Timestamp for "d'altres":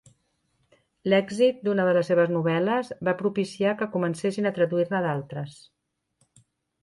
5.07-5.61